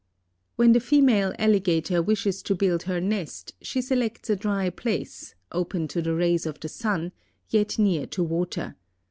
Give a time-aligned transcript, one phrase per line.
[0.55, 5.87] When the female alligator wishes to build her nest, she selects a dry place, open
[5.89, 7.11] to the rays of the sun,
[7.49, 8.77] yet near to water.